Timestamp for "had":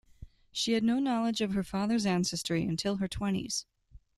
0.73-0.83